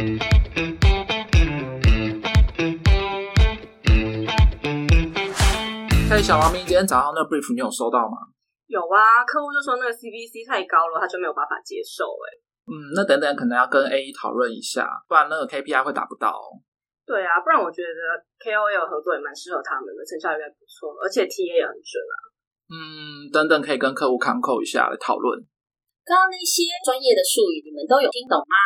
[0.00, 0.08] 嘿，
[6.24, 8.32] 小猫咪，今天早上那 brief 你有收到吗？
[8.64, 12.32] 有啊，客户就说那个 CPC 太高了，他就没有办法接受、欸。
[12.64, 16.64] 嗯，那等等可能要跟 A 讨论一下，不然那个 KPI 会达不到哦。
[17.04, 22.16] 对啊，不然我觉得 KOL 合作也蛮适合他们的，成效应该不错，而且 TA 也很准啊。
[22.72, 25.44] 嗯，等等可以跟客户 c 扣一下来讨论。
[26.08, 28.56] 刚刚那些专业的术语，你们都有听懂吗？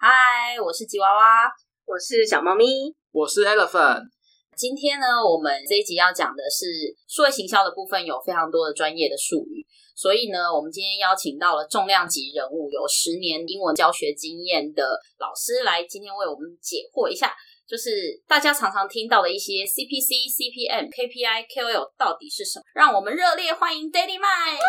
[0.00, 1.50] 嗨，我是吉娃娃。
[1.84, 4.06] 我是小猫咪，我是 Elephant，
[4.54, 9.66] 今天呢，我们这一集要讲的是数位行销的部分，有非常多的专业的术语，
[9.96, 14.86] 所以呢，我们今天邀请到了重量级人物，有十年英文教学经验的
[15.18, 17.34] 老师来，今天为我们解惑一下，
[17.66, 22.62] 就是大家常常听到的一些 CPC、CPM、KPI、KOL 到底是什么？
[22.72, 24.62] 让我们热烈欢迎 Daddy Mike。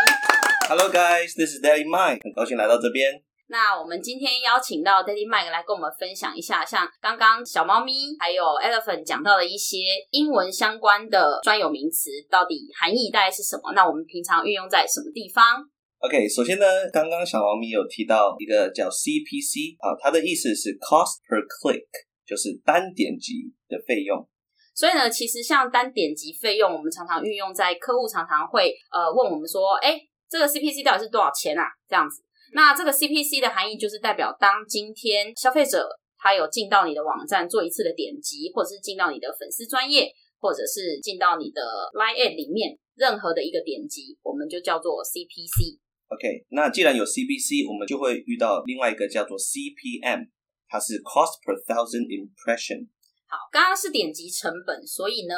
[0.67, 3.28] Hello guys, this is Daddy Mike，很高兴来到这边。
[3.51, 9.77] 那我们今天邀请到 Daddy Mike 来跟我们分享一下，像刚刚小猫咪还有 Elephant 讲到的一些
[10.11, 13.73] 英文相关的专有名词，到底含义大概是什么？
[13.73, 15.65] 那我们平常运用在什么地方
[15.97, 21.89] ？OK，首先呢，刚刚小猫咪有提到一个叫 CPC 啊，它的意思是 cost per click，
[22.27, 24.29] 就是单点击的费用。
[24.75, 31.63] 所以呢，其实像单点击费用，我们常常运用在客户常常会呃问我们说，哎，这个 CPC 到底是多少钱啊？
[31.89, 32.21] 这样子。
[32.53, 41.61] 那这个 CPC 的含义就是代表，当今天消费者他有进到你的网站做一次的点击，或者是进到你的粉丝专业，或者是进到你的
[41.93, 45.79] Line Ad 里面任何的一个点击，我们就叫做 CPC。
[46.09, 50.27] OK，那既然有 CPC，我们就会遇到另外一个叫做 CPM，
[50.67, 52.87] 它是 cost per thousand impression。
[53.27, 55.35] 好，刚刚是点击成本，所以呢，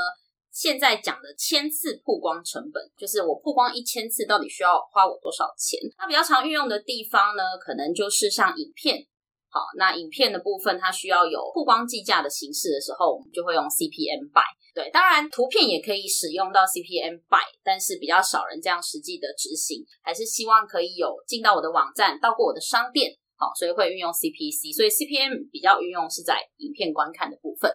[0.52, 5.80] 现在讲的千次曝光成本，就是我曝光一千次到底需要花我多少钱？
[5.98, 9.08] 那比较常运用的地方呢，可能就是像影片。
[9.50, 14.44] 好，那影片的部分它需要有曝光计价的形式的时候，我们就会用 CPM by。
[14.74, 23.12] 对，当然图片也可以使用到 CPM by，但是比较少人这样实际的执行，还是希望可以有进到我的网站，到过我的商店。
[23.36, 27.72] 好，所以会运用 CPC，所以 CPM 比较运用是在影片观看的部分。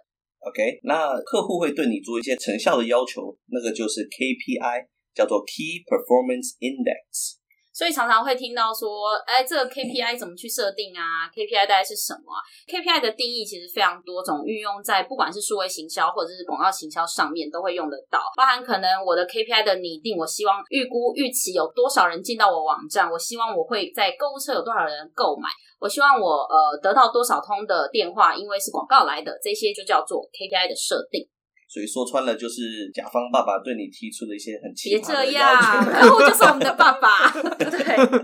[0.47, 7.43] OK，那客户会对你做一些成效的要求，那个就是 KPI，叫做 Key Performance Index。
[7.77, 31.29] 所以常常会听到说，哎，这个 KPI 怎么去设定啊？KPI 大概是什么啊？KPI 的定义其实非常多种，运用在不管是数位行销或者是广告行销上面都会用得到，包含可能我的 KPI 的拟定，我希望预估预期有多少人进到我网站，我希望我会在购物车有多少人购买，我希望我呃得到多少通的电话，因为是广告来的，这些就叫做 KPI 的设定。
[31.77, 35.91] 所以说穿了就是甲方爸爸对你提出的一些很奇别葩的这样，要求。
[35.93, 37.29] 客户就是我们的爸爸。
[37.61, 37.69] 对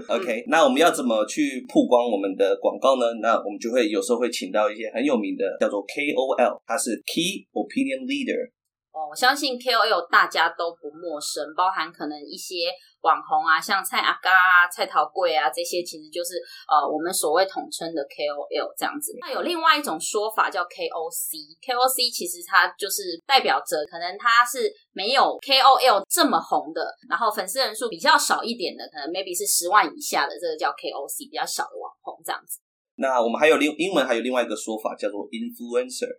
[0.08, 3.04] ，OK，那我们要怎么去曝光我们的广告呢？
[3.20, 8.48] 那我们就会有时候会请到一些很有名的，叫做 KOL，他是 Key Opinion Leader。
[8.92, 12.68] 哦，我相信 KOL 大家都不陌生，包含可能一些
[13.00, 16.36] 网红啊，像蔡阿嘎啊、蔡桃贵啊，这些其实就是
[16.68, 19.16] 呃我们所谓统称的 KOL 这样子。
[19.20, 32.60] 那有另外一种说法叫 KOC，KOC 其实它就是代表着可能它是没有 KOL 这么红的，然后粉丝人数比较少一点的，可能 maybe 是十万以下的，这个叫 KOC，比较小的网红这样子。
[32.96, 36.12] 那我们还有另英文还有另外一个说法叫做 Influencer。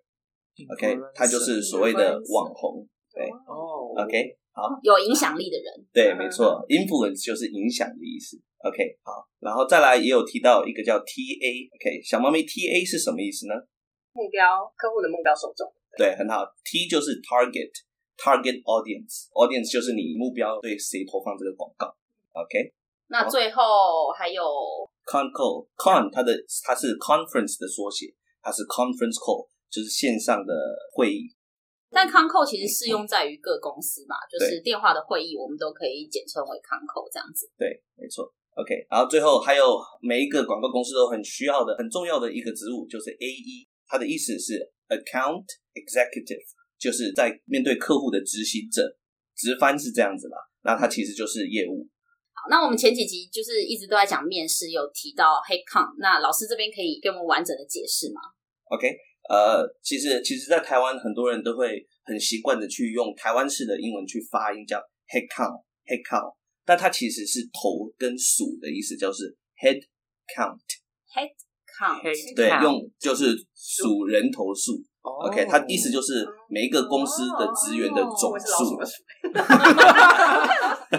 [0.74, 2.88] OK，他就是所谓的网红。
[3.14, 8.42] 对哦，OK，好，有影响力的人，对，没错，influence 就是影响的意思。
[8.66, 11.70] OK，好，然后再来也有提到一个叫 TA。
[11.76, 13.54] OK，小猫咪 TA 是什么意思呢？
[14.14, 21.88] 目标客户的目标受众，对，很好，T 就是 target，target audience，audience 就是你目标对谁投放这个广告。
[22.34, 22.74] OK，
[23.10, 24.42] 那最后还有
[25.06, 26.34] con call con 它的
[26.66, 30.54] 它是 conference 的缩写，它是 conference call，就是线上的
[30.94, 31.34] 会议。
[31.90, 37.50] 但康扣其实适用在于各公司嘛，就是电话的会议，我们都可以简称为康扣这样子。
[37.58, 38.32] 对，没错。
[38.54, 46.46] OK，然后最后还有每一个广告公司都很需要的、很重要的一个职务，就是 AE，它的意思是 Account Executive，
[46.78, 48.98] 就是在面对客户的执行者，
[49.36, 50.38] 直翻是这样子啦。
[50.62, 51.90] 那它其实就是业务。
[52.34, 58.22] 好，那我们前几集就是一直都在讲面试，有提到 HeadCount，那老师这边可以给我们完整的解释吗
[58.70, 58.88] ？OK，
[59.30, 64.78] 呃，其实其实，在台湾很多人都会很习惯的去用台湾式的英文去发音，叫
[65.08, 66.36] head count head count，
[66.66, 69.80] 但它其实是头跟数的意思，就是 head
[70.36, 70.60] count。
[71.14, 71.32] Head
[71.80, 74.84] count，对，用就是数人头数。
[75.04, 78.80] 哦 OK，它意思就是每一个公司的职员的总数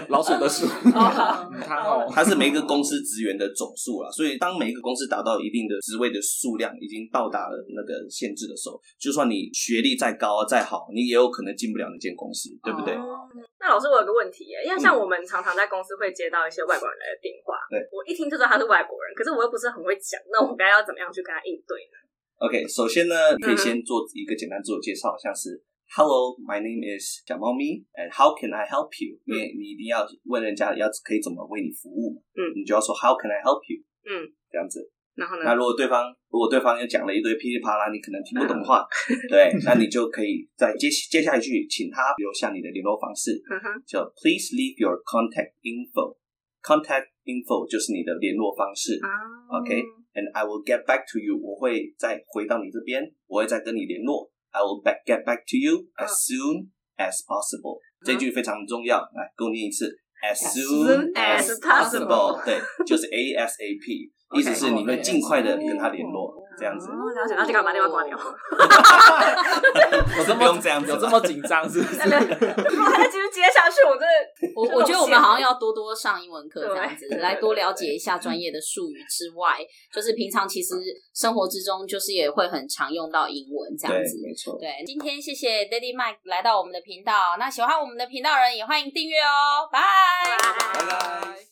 [0.09, 4.11] 老鼠的数，哦嗯它哦，它是每一个公司职员的总数啦。
[4.11, 12.93] 所以当每一个公司达到一定的职位的数量，已经到达了那个限制的时候，就算你学历再高再好，你也有可能进不了那间公司，对不对？
[12.93, 13.25] 哦
[13.57, 21.97] 那老师，我有个问题耶，因为像嗯我们常常在公司会接到一些外国人来的电话，对我一听就知道他是外国人，可是我又不是很会讲，那我该要怎么样去跟他应对呢？
[22.37, 25.55] OK，首先呢，你可以嗯先做一个简单自我介绍，像是
[25.95, 29.15] Hello, my name is 小猫咪，and how can I help you？
[29.23, 33.79] 因为你一定要问人家要可以怎么为你服务嘛，嗯你就要说 How can I help you？
[34.03, 34.83] 嗯，这样子。
[35.15, 35.43] 然后呢？
[35.45, 43.39] 那如果对方如果对方又讲了一堆噼里啪啦，你可能听不懂话，嗯 对，那你就可以再接接下一句，请他留下你的联络方式，
[43.87, 46.17] 叫 Please leave your contact info。
[46.65, 48.97] Contact info 就是你的联络方式。
[48.97, 49.07] 啊
[49.61, 49.77] OK
[50.17, 54.31] and I will get back to you，我会再回到你这边，我会再跟你联络。
[54.49, 57.77] I will back get back to you as soon as possible。
[58.03, 66.89] 这句非常重要，来跟我念一次，as soon as as possible 对，就是 ASAP，意思是你会尽快的跟他联络，这样子。
[66.89, 68.17] 哦，了解，那就赶快把电话挂掉。
[70.17, 71.99] 我这不用这样子啦有这么紧张是不是？
[72.03, 79.57] 如果还在继续接下去，我真的我我觉得我们好像要多多上英文课这样子，对来多了解一下专业的术语之外，
[79.93, 80.75] 就是平常其实
[81.13, 84.19] 生活之中就是也会很常用到英文这样子，。
[84.23, 84.57] 没错。
[84.59, 89.79] 对，今天谢谢 Daddy Mike 来到我们的频道，那喜欢我们的频道人也欢迎订阅哦，拜。
[90.73, 91.45] 拜拜拜。